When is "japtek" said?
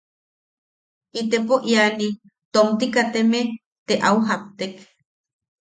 4.27-4.73